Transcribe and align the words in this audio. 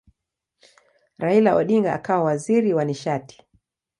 Raila 1.17 1.51
Odinga 1.59 1.89
akawa 1.97 2.23
waziri 2.23 2.71
wa 2.73 2.85
nishati. 2.85 3.43